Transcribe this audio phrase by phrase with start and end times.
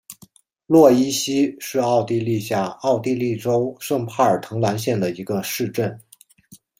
[0.65, 5.95] 洛伊希是奥地利下奥地利州圣帕尔滕兰县的一个市镇。